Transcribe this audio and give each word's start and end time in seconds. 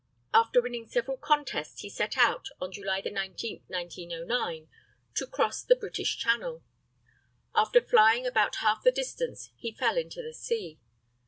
After 0.33 0.63
winning 0.63 0.89
several 0.89 1.15
contests 1.17 1.81
he 1.81 1.89
set 1.91 2.17
out, 2.17 2.47
on 2.59 2.71
July 2.71 3.03
19, 3.05 3.65
1909, 3.67 4.67
to 5.13 5.27
cross 5.27 5.61
the 5.61 5.75
British 5.75 6.17
Channel. 6.17 6.63
After 7.53 7.81
flying 7.81 8.25
about 8.25 8.55
half 8.55 8.81
the 8.83 8.91
distance 8.91 9.51
he 9.57 9.71
fell 9.71 9.97
into 9.97 10.23
the 10.23 10.33
sea. 10.33 10.79